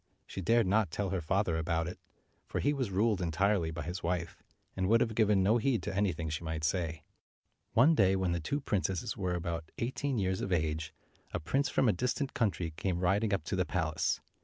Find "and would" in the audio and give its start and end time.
4.75-4.99